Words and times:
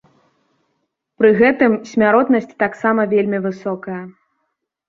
Пры 1.19 1.29
гэтым, 1.41 1.71
смяротнасць 1.91 2.57
таксама 2.65 3.01
вельмі 3.15 3.43
высокая. 3.47 4.03